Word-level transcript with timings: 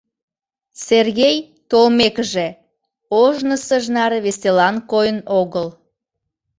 Сергей, 0.87 1.37
толмекыже, 1.69 2.47
ожнысыж 3.21 3.83
наре 3.95 4.19
веселан 4.25 4.75
койын 4.91 5.19
огыл. 5.39 5.67